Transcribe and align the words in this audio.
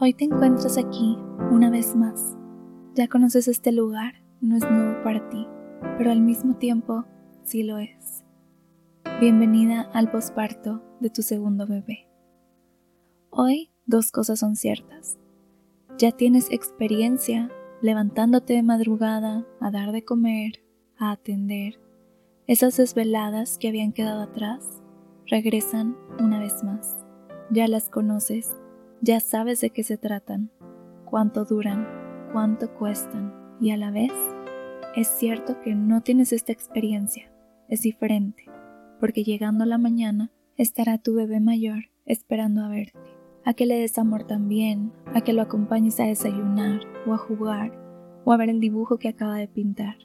Hoy 0.00 0.14
te 0.14 0.26
encuentras 0.26 0.78
aquí 0.78 1.18
una 1.50 1.70
vez 1.70 1.96
más. 1.96 2.36
Ya 2.94 3.08
conoces 3.08 3.48
este 3.48 3.72
lugar, 3.72 4.22
no 4.40 4.56
es 4.56 4.62
nuevo 4.62 5.02
para 5.02 5.28
ti, 5.28 5.44
pero 5.96 6.12
al 6.12 6.20
mismo 6.20 6.54
tiempo 6.54 7.04
sí 7.42 7.64
lo 7.64 7.78
es. 7.78 8.24
Bienvenida 9.18 9.90
al 9.92 10.08
posparto 10.08 10.84
de 11.00 11.10
tu 11.10 11.22
segundo 11.22 11.66
bebé. 11.66 12.06
Hoy 13.30 13.72
dos 13.86 14.12
cosas 14.12 14.38
son 14.38 14.54
ciertas. 14.54 15.18
Ya 15.98 16.12
tienes 16.12 16.52
experiencia 16.52 17.50
levantándote 17.82 18.52
de 18.52 18.62
madrugada 18.62 19.48
a 19.60 19.72
dar 19.72 19.90
de 19.90 20.04
comer, 20.04 20.62
a 20.96 21.10
atender. 21.10 21.80
Esas 22.46 22.76
desveladas 22.76 23.58
que 23.58 23.66
habían 23.66 23.92
quedado 23.92 24.22
atrás 24.22 24.80
regresan 25.26 25.96
una 26.20 26.38
vez 26.38 26.62
más. 26.62 27.04
Ya 27.50 27.66
las 27.66 27.88
conoces 27.88 28.54
ya 29.00 29.20
sabes 29.20 29.60
de 29.60 29.70
qué 29.70 29.82
se 29.82 29.96
tratan, 29.96 30.50
cuánto 31.04 31.44
duran, 31.44 31.86
cuánto 32.32 32.72
cuestan 32.74 33.34
y 33.60 33.70
a 33.70 33.76
la 33.76 33.90
vez 33.90 34.12
es 34.96 35.06
cierto 35.08 35.60
que 35.60 35.74
no 35.74 36.02
tienes 36.02 36.32
esta 36.32 36.52
experiencia, 36.52 37.30
es 37.68 37.82
diferente, 37.82 38.44
porque 39.00 39.22
llegando 39.22 39.64
la 39.64 39.78
mañana 39.78 40.32
estará 40.56 40.98
tu 40.98 41.14
bebé 41.14 41.40
mayor 41.40 41.90
esperando 42.04 42.62
a 42.64 42.68
verte, 42.68 42.98
a 43.44 43.54
que 43.54 43.66
le 43.66 43.78
des 43.78 43.98
amor 43.98 44.24
también, 44.24 44.92
a 45.14 45.20
que 45.20 45.32
lo 45.32 45.42
acompañes 45.42 46.00
a 46.00 46.04
desayunar 46.04 46.80
o 47.06 47.14
a 47.14 47.18
jugar 47.18 47.72
o 48.24 48.32
a 48.32 48.36
ver 48.36 48.48
el 48.48 48.60
dibujo 48.60 48.98
que 48.98 49.08
acaba 49.08 49.36
de 49.36 49.48
pintar. 49.48 49.96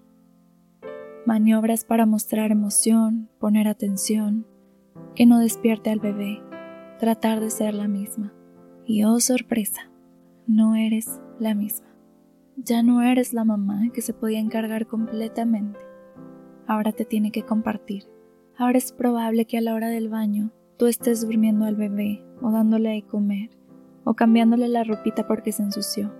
Maniobras 1.25 1.85
para 1.85 2.05
mostrar 2.05 2.51
emoción, 2.51 3.29
poner 3.39 3.67
atención, 3.67 4.45
que 5.15 5.25
no 5.25 5.39
despierte 5.39 5.89
al 5.89 5.99
bebé, 5.99 6.41
tratar 6.99 7.39
de 7.39 7.49
ser 7.49 7.73
la 7.73 7.87
misma. 7.87 8.33
Y 8.85 9.03
oh 9.05 9.19
sorpresa, 9.19 9.89
no 10.47 10.75
eres 10.75 11.21
la 11.39 11.55
misma. 11.55 11.87
Ya 12.57 12.83
no 12.83 13.01
eres 13.01 13.33
la 13.33 13.45
mamá 13.45 13.81
que 13.93 14.01
se 14.01 14.13
podía 14.13 14.39
encargar 14.39 14.87
completamente. 14.87 15.79
Ahora 16.67 16.91
te 16.91 17.05
tiene 17.05 17.31
que 17.31 17.43
compartir. 17.43 18.03
Ahora 18.57 18.77
es 18.77 18.91
probable 18.91 19.45
que 19.45 19.57
a 19.57 19.61
la 19.61 19.73
hora 19.73 19.89
del 19.89 20.09
baño 20.09 20.51
tú 20.77 20.87
estés 20.87 21.21
durmiendo 21.21 21.65
al 21.65 21.75
bebé 21.75 22.23
o 22.41 22.51
dándole 22.51 22.89
de 22.89 23.03
comer 23.03 23.49
o 24.03 24.13
cambiándole 24.13 24.67
la 24.67 24.83
ropita 24.83 25.27
porque 25.27 25.51
se 25.51 25.63
ensució. 25.63 26.13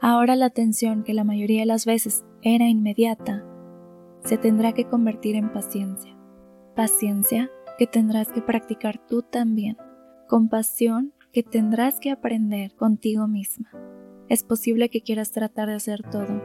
Ahora 0.00 0.34
la 0.34 0.46
atención 0.46 1.04
que 1.04 1.14
la 1.14 1.24
mayoría 1.24 1.60
de 1.60 1.66
las 1.66 1.86
veces 1.86 2.24
era 2.42 2.68
inmediata 2.68 3.44
se 4.24 4.38
tendrá 4.38 4.72
que 4.72 4.86
convertir 4.86 5.36
en 5.36 5.52
paciencia. 5.52 6.16
Paciencia 6.74 7.50
que 7.78 7.86
tendrás 7.86 8.32
que 8.32 8.42
practicar 8.42 8.98
tú 9.06 9.22
también. 9.22 9.76
Compasión 10.26 11.12
que 11.36 11.42
tendrás 11.42 12.00
que 12.00 12.10
aprender 12.10 12.74
contigo 12.76 13.28
misma. 13.28 13.68
Es 14.30 14.42
posible 14.42 14.88
que 14.88 15.02
quieras 15.02 15.32
tratar 15.32 15.68
de 15.68 15.74
hacer 15.74 16.02
todo, 16.02 16.42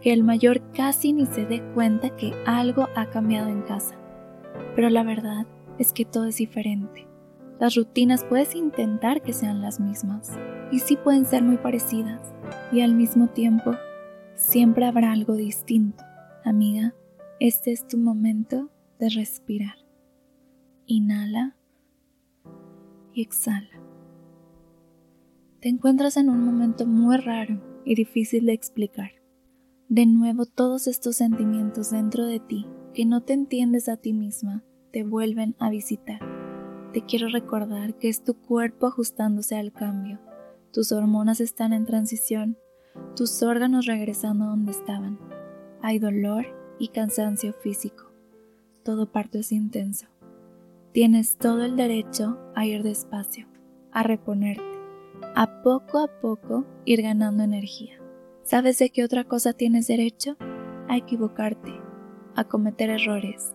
que 0.00 0.10
el 0.14 0.24
mayor 0.24 0.72
casi 0.72 1.12
ni 1.12 1.26
se 1.26 1.44
dé 1.44 1.62
cuenta 1.74 2.16
que 2.16 2.32
algo 2.46 2.88
ha 2.96 3.10
cambiado 3.10 3.50
en 3.50 3.60
casa, 3.60 3.94
pero 4.74 4.88
la 4.88 5.02
verdad 5.02 5.46
es 5.78 5.92
que 5.92 6.06
todo 6.06 6.24
es 6.24 6.38
diferente. 6.38 7.06
Las 7.60 7.74
rutinas 7.74 8.24
puedes 8.24 8.54
intentar 8.54 9.20
que 9.20 9.34
sean 9.34 9.60
las 9.60 9.80
mismas, 9.80 10.32
y 10.72 10.78
sí 10.78 10.96
pueden 10.96 11.26
ser 11.26 11.42
muy 11.42 11.58
parecidas, 11.58 12.22
y 12.72 12.80
al 12.80 12.94
mismo 12.94 13.26
tiempo 13.26 13.72
siempre 14.34 14.86
habrá 14.86 15.12
algo 15.12 15.34
distinto. 15.34 16.02
Amiga, 16.42 16.94
este 17.38 17.70
es 17.70 17.86
tu 17.86 17.98
momento 17.98 18.70
de 18.98 19.10
respirar. 19.10 19.76
Inhala 20.86 21.54
y 23.12 23.20
exhala. 23.20 23.85
Te 25.66 25.70
encuentras 25.70 26.16
en 26.16 26.30
un 26.30 26.44
momento 26.44 26.86
muy 26.86 27.16
raro 27.16 27.60
y 27.84 27.96
difícil 27.96 28.46
de 28.46 28.52
explicar. 28.52 29.10
De 29.88 30.06
nuevo 30.06 30.46
todos 30.46 30.86
estos 30.86 31.16
sentimientos 31.16 31.90
dentro 31.90 32.24
de 32.24 32.38
ti 32.38 32.68
que 32.94 33.04
no 33.04 33.24
te 33.24 33.32
entiendes 33.32 33.88
a 33.88 33.96
ti 33.96 34.12
misma 34.12 34.62
te 34.92 35.02
vuelven 35.02 35.56
a 35.58 35.68
visitar. 35.68 36.20
Te 36.92 37.04
quiero 37.04 37.26
recordar 37.30 37.98
que 37.98 38.08
es 38.08 38.22
tu 38.22 38.34
cuerpo 38.34 38.86
ajustándose 38.86 39.56
al 39.56 39.72
cambio. 39.72 40.20
Tus 40.72 40.92
hormonas 40.92 41.40
están 41.40 41.72
en 41.72 41.84
transición, 41.84 42.56
tus 43.16 43.42
órganos 43.42 43.86
regresando 43.86 44.44
a 44.44 44.48
donde 44.50 44.70
estaban. 44.70 45.18
Hay 45.82 45.98
dolor 45.98 46.46
y 46.78 46.90
cansancio 46.90 47.52
físico. 47.52 48.12
Todo 48.84 49.10
parto 49.10 49.38
es 49.40 49.50
intenso. 49.50 50.06
Tienes 50.92 51.38
todo 51.38 51.64
el 51.64 51.74
derecho 51.74 52.38
a 52.54 52.66
ir 52.66 52.84
despacio, 52.84 53.48
a 53.90 54.04
reponerte 54.04 54.75
a 55.34 55.62
poco 55.62 55.98
a 55.98 56.08
poco 56.20 56.66
ir 56.84 57.02
ganando 57.02 57.42
energía. 57.42 58.00
¿Sabes 58.42 58.78
de 58.78 58.90
qué 58.90 59.04
otra 59.04 59.24
cosa 59.24 59.52
tienes 59.52 59.86
derecho? 59.86 60.36
A 60.88 60.96
equivocarte, 60.96 61.72
a 62.34 62.44
cometer 62.44 62.90
errores, 62.90 63.54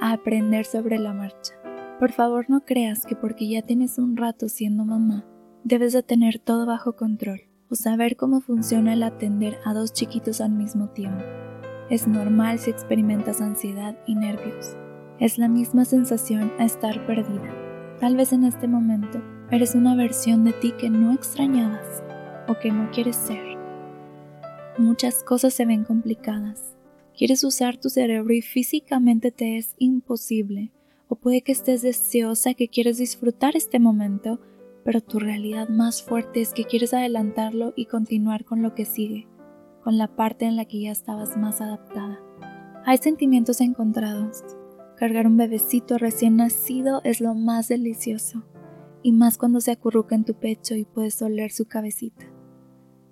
a 0.00 0.12
aprender 0.12 0.64
sobre 0.64 0.98
la 0.98 1.12
marcha. 1.12 1.54
Por 1.98 2.12
favor 2.12 2.46
no 2.48 2.60
creas 2.60 3.06
que 3.06 3.16
porque 3.16 3.48
ya 3.48 3.62
tienes 3.62 3.98
un 3.98 4.16
rato 4.16 4.48
siendo 4.48 4.84
mamá, 4.84 5.26
debes 5.64 5.92
de 5.92 6.02
tener 6.02 6.38
todo 6.38 6.66
bajo 6.66 6.94
control 6.94 7.40
o 7.70 7.74
saber 7.74 8.16
cómo 8.16 8.40
funciona 8.40 8.92
el 8.92 9.02
atender 9.02 9.58
a 9.64 9.74
dos 9.74 9.92
chiquitos 9.92 10.40
al 10.40 10.52
mismo 10.52 10.90
tiempo. 10.90 11.24
Es 11.90 12.06
normal 12.06 12.58
si 12.58 12.70
experimentas 12.70 13.40
ansiedad 13.40 13.98
y 14.06 14.14
nervios. 14.14 14.76
Es 15.18 15.38
la 15.38 15.48
misma 15.48 15.84
sensación 15.84 16.52
a 16.58 16.64
estar 16.64 17.06
perdida. 17.06 17.52
Tal 17.98 18.14
vez 18.14 18.32
en 18.32 18.44
este 18.44 18.68
momento 18.68 19.20
Eres 19.50 19.74
una 19.74 19.94
versión 19.94 20.44
de 20.44 20.52
ti 20.52 20.72
que 20.72 20.90
no 20.90 21.14
extrañabas 21.14 22.02
o 22.48 22.58
que 22.58 22.70
no 22.70 22.90
quieres 22.90 23.16
ser. 23.16 23.56
Muchas 24.76 25.24
cosas 25.24 25.54
se 25.54 25.64
ven 25.64 25.84
complicadas. 25.84 26.76
Quieres 27.16 27.42
usar 27.44 27.78
tu 27.78 27.88
cerebro 27.88 28.34
y 28.34 28.42
físicamente 28.42 29.30
te 29.30 29.56
es 29.56 29.74
imposible. 29.78 30.70
O 31.08 31.14
puede 31.16 31.40
que 31.40 31.52
estés 31.52 31.80
deseosa 31.80 32.52
que 32.52 32.68
quieres 32.68 32.98
disfrutar 32.98 33.56
este 33.56 33.78
momento, 33.78 34.38
pero 34.84 35.00
tu 35.00 35.18
realidad 35.18 35.70
más 35.70 36.02
fuerte 36.02 36.42
es 36.42 36.52
que 36.52 36.64
quieres 36.64 36.92
adelantarlo 36.92 37.72
y 37.74 37.86
continuar 37.86 38.44
con 38.44 38.60
lo 38.60 38.74
que 38.74 38.84
sigue, 38.84 39.28
con 39.82 39.96
la 39.96 40.08
parte 40.14 40.44
en 40.44 40.56
la 40.56 40.66
que 40.66 40.82
ya 40.82 40.92
estabas 40.92 41.38
más 41.38 41.62
adaptada. 41.62 42.20
Hay 42.84 42.98
sentimientos 42.98 43.62
encontrados. 43.62 44.44
Cargar 44.98 45.26
un 45.26 45.38
bebecito 45.38 45.96
recién 45.96 46.36
nacido 46.36 47.00
es 47.02 47.22
lo 47.22 47.34
más 47.34 47.68
delicioso 47.68 48.44
y 49.02 49.12
más 49.12 49.38
cuando 49.38 49.60
se 49.60 49.72
acurruca 49.72 50.14
en 50.14 50.24
tu 50.24 50.34
pecho 50.34 50.74
y 50.74 50.84
puedes 50.84 51.20
oler 51.22 51.50
su 51.50 51.66
cabecita. 51.66 52.26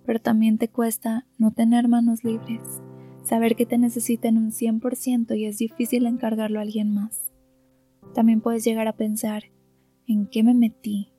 Pero 0.04 0.20
también 0.20 0.58
te 0.58 0.68
cuesta 0.68 1.26
no 1.38 1.52
tener 1.52 1.88
manos 1.88 2.24
libres, 2.24 2.62
saber 3.22 3.56
que 3.56 3.66
te 3.66 3.78
necesitan 3.78 4.36
un 4.36 4.52
100% 4.52 5.36
y 5.36 5.46
es 5.46 5.58
difícil 5.58 6.06
encargarlo 6.06 6.58
a 6.58 6.62
alguien 6.62 6.92
más. 6.92 7.32
También 8.14 8.40
puedes 8.40 8.64
llegar 8.64 8.88
a 8.88 8.96
pensar, 8.96 9.44
¿en 10.06 10.26
qué 10.26 10.42
me 10.42 10.54
metí? 10.54 11.12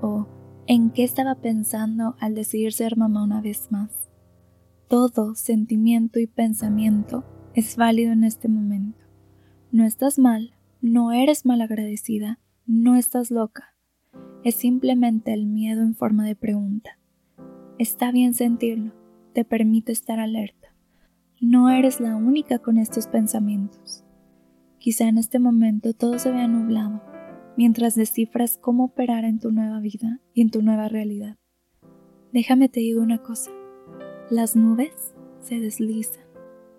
o 0.00 0.26
¿en 0.66 0.90
qué 0.90 1.02
estaba 1.04 1.36
pensando 1.36 2.16
al 2.20 2.34
decidir 2.34 2.72
ser 2.72 2.96
mamá 2.96 3.24
una 3.24 3.40
vez 3.40 3.70
más? 3.70 4.10
Todo 4.88 5.34
sentimiento 5.34 6.18
y 6.20 6.26
pensamiento 6.26 7.24
es 7.54 7.76
válido 7.76 8.12
en 8.12 8.24
este 8.24 8.48
momento. 8.48 9.02
No 9.72 9.84
estás 9.84 10.18
mal, 10.18 10.54
no 10.82 11.12
eres 11.12 11.46
malagradecida, 11.46 12.38
no 12.66 12.96
estás 12.96 13.30
loca 13.30 13.73
es 14.44 14.56
simplemente 14.56 15.32
el 15.32 15.46
miedo 15.46 15.82
en 15.82 15.94
forma 15.94 16.26
de 16.26 16.36
pregunta. 16.36 16.98
Está 17.78 18.12
bien 18.12 18.34
sentirlo, 18.34 18.92
te 19.32 19.44
permite 19.44 19.90
estar 19.90 20.20
alerta. 20.20 20.76
No 21.40 21.70
eres 21.70 21.98
la 21.98 22.14
única 22.14 22.58
con 22.58 22.76
estos 22.78 23.06
pensamientos. 23.06 24.04
Quizá 24.78 25.08
en 25.08 25.16
este 25.16 25.38
momento 25.38 25.94
todo 25.94 26.18
se 26.18 26.30
vea 26.30 26.46
nublado, 26.46 27.02
mientras 27.56 27.94
descifras 27.94 28.58
cómo 28.58 28.84
operar 28.84 29.24
en 29.24 29.40
tu 29.40 29.50
nueva 29.50 29.80
vida 29.80 30.20
y 30.34 30.42
en 30.42 30.50
tu 30.50 30.60
nueva 30.60 30.88
realidad. 30.88 31.38
Déjame 32.32 32.68
te 32.68 32.80
digo 32.80 33.00
una 33.00 33.22
cosa. 33.22 33.50
Las 34.30 34.56
nubes 34.56 35.14
se 35.40 35.58
deslizan, 35.58 36.24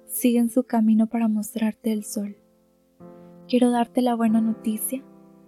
siguen 0.05 0.49
su 0.49 0.65
camino 0.65 1.07
para 1.07 1.27
mostrarte 1.27 1.91
el 1.91 2.03
sol. 2.03 2.37
Quiero 3.47 3.71
darte 3.71 4.03
la 4.03 4.13
buena 4.13 4.39
noticia 4.39 5.03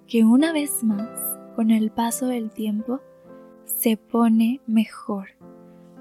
que 0.07 0.23
una 0.23 0.51
vez 0.51 0.83
más 0.83 1.36
con 1.57 1.71
el 1.71 1.89
paso 1.89 2.27
del 2.27 2.51
tiempo 2.51 3.01
se 3.65 3.97
pone 3.97 4.61
mejor. 4.67 5.29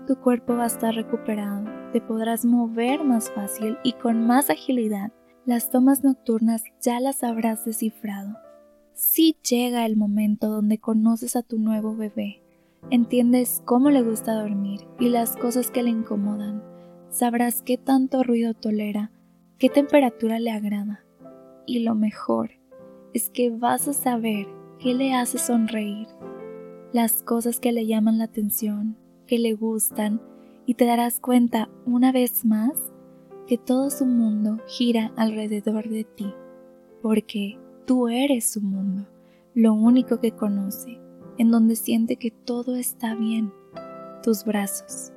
Tu 0.07 0.17
cuerpo 0.17 0.55
va 0.55 0.65
a 0.65 0.67
estar 0.67 0.95
recuperado, 0.95 1.65
te 1.95 2.03
podrás 2.03 2.45
mover 2.45 3.03
más 3.03 3.31
fácil 3.31 3.79
y 3.83 3.95
con 3.95 4.27
más 4.27 4.51
agilidad. 4.51 5.13
Las 5.47 5.71
tomas 5.71 6.05
nocturnas 6.05 6.63
ya 6.83 7.01
las 7.01 7.25
habrás 7.25 7.65
descifrado. 7.65 8.37
Si 8.93 9.39
llega 9.49 9.87
el 9.87 9.97
momento 9.97 10.51
donde 10.51 10.77
conoces 10.77 11.37
a 11.37 11.43
tu 11.43 11.59
nuevo 11.59 11.97
bebé, 11.97 12.43
entiendes 12.91 13.63
cómo 13.65 13.89
le 13.89 14.03
gusta 14.03 14.35
dormir 14.35 14.81
y 15.01 15.09
las 15.09 15.39
cosas 15.39 15.71
que 15.71 15.83
le 15.83 15.89
incomodan, 15.89 16.63
sabrás 17.09 17.63
qué 17.63 17.79
tanto 17.79 18.23
ruido 18.23 18.53
tolera, 18.53 19.11
qué 19.57 19.71
temperatura 19.71 20.39
le 20.39 20.51
agrada. 20.51 21.07
Y 21.65 21.79
lo 21.79 21.95
mejor 21.95 22.51
es 23.15 23.31
que 23.31 23.49
vas 23.49 23.89
a 23.89 23.95
saber 23.95 24.49
¿Qué 24.79 24.95
le 24.95 25.15
hace 25.15 25.39
sonreír? 25.39 26.09
las 26.97 27.23
cosas 27.23 27.61
que 27.61 27.73
le 27.73 27.87
llaman 27.87 28.17
la 28.17 28.25
atención, 28.25 28.97
que 29.27 29.39
le 29.39 29.53
gustan, 29.53 30.23
y 30.65 30.75
te 30.75 30.87
darás 30.87 31.21
cuenta 31.21 31.69
una 31.85 32.11
vez 32.11 32.47
más 32.47 32.73
que 33.47 33.59
todo 33.59 33.91
su 33.91 34.07
mundo 34.07 34.59
gira 34.67 35.13
alrededor 35.17 35.91
de 35.91 36.05
ti, 36.05 36.33
porque 37.03 37.59
tú 37.87 38.09
eres 38.09 38.51
su 38.51 38.63
mundo, 38.63 39.07
lo 39.55 39.75
único 39.75 40.21
que 40.21 40.33
conoce, 40.33 40.99
en 41.37 41.51
donde 41.51 41.77
siente 41.77 42.17
que 42.17 42.31
todo 42.31 42.77
está 42.77 43.15
bien, 43.15 43.53
tus 44.23 44.45
brazos. 44.47 45.13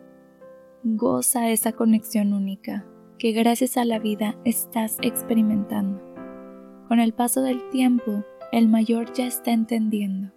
Goza 0.83 1.49
esa 1.49 1.71
conexión 1.71 2.33
única 2.33 2.85
que 3.17 3.31
gracias 3.31 3.77
a 3.77 3.85
la 3.85 3.99
vida 3.99 4.37
estás 4.43 4.97
experimentando. 5.01 6.03
Con 6.89 6.99
el 6.99 7.13
paso 7.13 7.41
del 7.41 7.69
tiempo, 7.69 8.25
el 8.51 8.67
mayor 8.67 9.13
ya 9.13 9.27
está 9.27 9.51
entendiendo. 9.51 10.31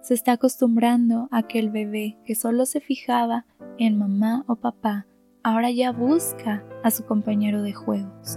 Se 0.00 0.14
está 0.14 0.32
acostumbrando 0.32 1.28
a 1.30 1.44
que 1.44 1.60
el 1.60 1.70
bebé 1.70 2.18
que 2.24 2.34
solo 2.34 2.66
se 2.66 2.80
fijaba 2.80 3.46
en 3.78 3.98
mamá 3.98 4.44
o 4.48 4.56
papá, 4.56 5.06
ahora 5.44 5.70
ya 5.70 5.92
busca 5.92 6.64
a 6.82 6.90
su 6.90 7.04
compañero 7.04 7.62
de 7.62 7.72
juegos. 7.72 8.36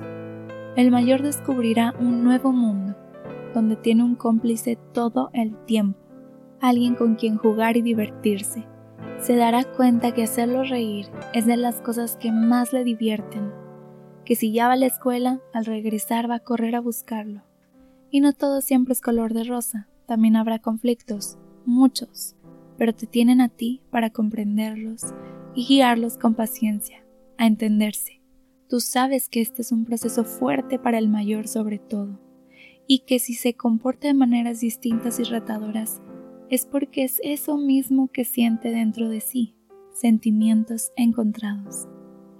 El 0.76 0.92
mayor 0.92 1.24
descubrirá 1.24 1.96
un 2.00 2.24
nuevo 2.24 2.52
mundo, 2.52 2.96
donde 3.56 3.76
tiene 3.76 4.04
un 4.04 4.16
cómplice 4.16 4.78
todo 4.94 5.32
el 5.34 5.56
tiempo, 5.66 6.00
alguien 6.62 6.94
con 6.94 7.16
quien 7.16 7.38
jugar 7.38 7.78
y 7.78 7.82
divertirse. 7.82 8.68
Se 9.18 9.36
dará 9.36 9.64
cuenta 9.64 10.14
que 10.14 10.24
hacerlo 10.24 10.64
reír 10.64 11.08
es 11.34 11.48
de 11.48 11.58
las 11.58 11.82
cosas 11.82 12.16
que 12.16 12.32
más 12.32 12.74
le 12.74 12.84
divierten, 12.84 13.52
que 14.24 14.36
si 14.36 14.52
ya 14.52 14.68
va 14.68 14.74
a 14.74 14.78
la 14.78 14.86
escuela, 14.86 15.40
al 15.52 15.66
regresar 15.66 16.30
va 16.30 16.36
a 16.36 16.44
correr 16.44 16.76
a 16.76 16.82
buscarlo 16.82 17.42
y 18.16 18.22
no 18.22 18.32
todo 18.32 18.62
siempre 18.62 18.94
es 18.94 19.02
color 19.02 19.34
de 19.34 19.44
rosa, 19.44 19.90
también 20.06 20.38
habrá 20.38 20.60
conflictos, 20.60 21.38
muchos, 21.66 22.38
pero 22.78 22.96
te 22.96 23.08
tienen 23.08 23.42
a 23.42 23.50
ti 23.50 23.82
para 23.92 24.10
comprenderlos 24.10 25.02
y 25.54 25.66
guiarlos 25.66 26.18
con 26.18 26.34
paciencia, 26.34 27.06
a 27.38 27.46
entenderse. 27.46 28.22
Tú 28.70 28.80
sabes 28.80 29.28
que 29.28 29.42
este 29.42 29.64
es 29.64 29.74
un 29.74 29.84
proceso 29.84 30.24
fuerte 30.24 30.80
para 30.80 30.98
el 30.98 31.10
mayor 31.10 31.50
sobre 31.50 31.78
todo, 31.78 32.18
y 32.88 33.00
que 33.00 33.20
si 33.20 33.34
se 33.34 33.56
comporta 33.56 34.08
de 34.08 34.14
maneras 34.14 34.62
distintas 34.62 35.20
y 35.20 35.24
retadoras, 35.24 36.02
es 36.50 36.66
porque 36.66 37.04
es 37.04 37.20
eso 37.22 37.58
mismo 37.58 38.08
que 38.08 38.24
siente 38.24 38.70
dentro 38.70 39.10
de 39.10 39.20
sí, 39.20 39.58
sentimientos 39.92 40.94
encontrados, 40.96 41.90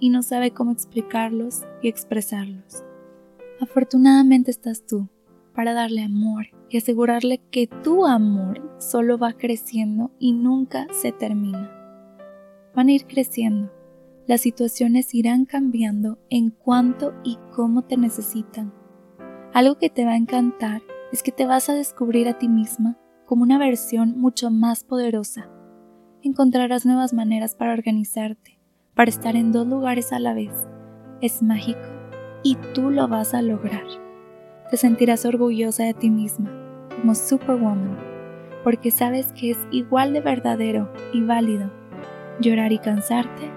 y 0.00 0.08
no 0.08 0.22
sabe 0.22 0.52
cómo 0.52 0.72
explicarlos 0.72 1.64
y 1.82 1.88
expresarlos. 1.88 2.82
Afortunadamente 3.60 4.50
estás 4.50 4.86
tú, 4.86 5.10
para 5.56 5.72
darle 5.72 6.02
amor 6.02 6.48
y 6.68 6.76
asegurarle 6.76 7.40
que 7.50 7.66
tu 7.66 8.06
amor 8.06 8.76
solo 8.78 9.16
va 9.16 9.32
creciendo 9.32 10.12
y 10.18 10.34
nunca 10.34 10.86
se 10.92 11.12
termina. 11.12 11.72
Van 12.74 12.88
a 12.88 12.92
ir 12.92 13.06
creciendo, 13.06 13.72
las 14.26 14.42
situaciones 14.42 15.14
irán 15.14 15.46
cambiando 15.46 16.18
en 16.28 16.50
cuanto 16.50 17.14
y 17.24 17.38
cómo 17.54 17.82
te 17.82 17.96
necesitan. 17.96 18.74
Algo 19.54 19.78
que 19.78 19.88
te 19.88 20.04
va 20.04 20.12
a 20.12 20.16
encantar 20.16 20.82
es 21.10 21.22
que 21.22 21.32
te 21.32 21.46
vas 21.46 21.70
a 21.70 21.74
descubrir 21.74 22.28
a 22.28 22.38
ti 22.38 22.48
misma 22.48 22.98
como 23.24 23.42
una 23.42 23.58
versión 23.58 24.20
mucho 24.20 24.50
más 24.50 24.84
poderosa. 24.84 25.48
Encontrarás 26.22 26.84
nuevas 26.84 27.14
maneras 27.14 27.54
para 27.54 27.72
organizarte, 27.72 28.58
para 28.94 29.08
estar 29.08 29.36
en 29.36 29.52
dos 29.52 29.66
lugares 29.66 30.12
a 30.12 30.18
la 30.18 30.34
vez. 30.34 30.52
Es 31.22 31.42
mágico 31.42 31.88
y 32.42 32.56
tú 32.74 32.90
lo 32.90 33.08
vas 33.08 33.32
a 33.32 33.40
lograr 33.40 34.05
te 34.70 34.76
sentirás 34.76 35.24
orgullosa 35.24 35.84
de 35.84 35.94
ti 35.94 36.10
misma, 36.10 36.50
como 36.96 37.14
Superwoman, 37.14 37.96
porque 38.64 38.90
sabes 38.90 39.32
que 39.32 39.50
es 39.50 39.58
igual 39.70 40.12
de 40.12 40.20
verdadero 40.20 40.92
y 41.12 41.22
válido 41.22 41.70
llorar 42.40 42.72
y 42.72 42.78
cansarte, 42.78 43.50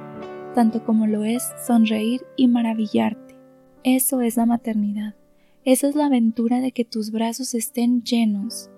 tanto 0.55 0.83
como 0.83 1.07
lo 1.07 1.23
es 1.23 1.43
sonreír 1.65 2.21
y 2.35 2.47
maravillarte. 2.47 3.35
Eso 3.83 4.21
es 4.21 4.37
la 4.37 4.45
maternidad. 4.45 5.15
Esa 5.63 5.87
es 5.87 5.95
la 5.95 6.05
aventura 6.05 6.59
de 6.59 6.71
que 6.71 6.85
tus 6.85 7.11
brazos 7.11 7.53
estén 7.53 8.01
llenos. 8.03 8.69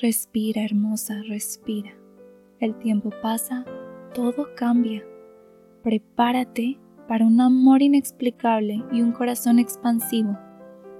Respira, 0.00 0.64
hermosa, 0.64 1.22
respira. 1.28 1.92
El 2.60 2.78
tiempo 2.78 3.10
pasa, 3.22 3.64
todo 4.14 4.48
cambia. 4.56 5.04
Prepárate 5.82 6.78
para 7.06 7.24
un 7.24 7.40
amor 7.40 7.82
inexplicable 7.82 8.82
y 8.92 9.02
un 9.02 9.12
corazón 9.12 9.58
expansivo 9.58 10.36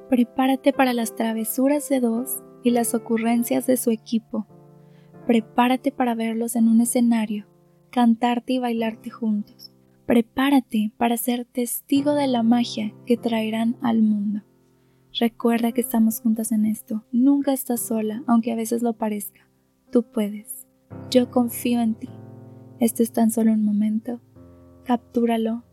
Prepárate 0.08 0.73
para 0.73 0.93
las 0.93 1.17
travesuras 1.17 1.88
de 1.88 2.00
dos 2.00 2.43
y 2.62 2.70
las 2.70 2.94
ocurrencias 2.94 3.67
de 3.67 3.76
su 3.76 3.91
equipo. 3.91 4.47
Prepárate 5.26 5.91
para 5.91 6.14
verlos 6.14 6.55
en 6.55 6.69
un 6.69 6.81
escenario, 6.81 7.47
cantarte 7.91 8.53
y 8.53 8.58
bailarte 8.61 9.11
juntos. 9.11 9.73
Prepárate 10.06 10.93
para 10.97 11.17
ser 11.17 11.44
testigo 11.44 12.14
de 12.14 12.29
la 12.29 12.44
magia 12.44 12.94
que 13.05 13.17
traerán 13.17 13.76
al 13.82 14.03
mundo. 14.03 14.43
Recuerda 15.19 15.73
que 15.73 15.81
estamos 15.81 16.20
juntas 16.20 16.52
en 16.52 16.67
esto. 16.67 17.05
Nunca 17.11 17.52
estás 17.52 17.81
sola, 17.81 18.23
aunque 18.29 18.52
a 18.52 18.56
veces 18.56 18.82
lo 18.82 18.93
parezca. 18.93 19.49
Tú 19.91 20.05
puedes. 20.05 20.69
Yo 21.11 21.32
confío 21.32 21.81
en 21.81 21.94
ti. 21.94 22.09
Esto 22.79 23.02
es 23.02 23.12
tan 23.12 23.32
solo 23.32 23.52
un 23.52 23.64
momento. 23.64 24.20
Captúralo, 24.85 25.64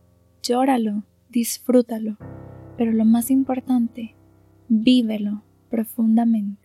llóralo, 0.41 1.03
disfrútalo. 1.29 2.17
Pero 2.77 2.93
lo 2.93 3.05
más 3.05 3.29
importante, 3.29 4.15
vívelo 4.81 5.43
profundamente. 5.69 6.62